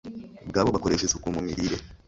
bwabo 0.49 0.69
bakoresha 0.75 1.05
isuku 1.05 1.27
mu 1.35 1.41
mirire, 1.45 1.77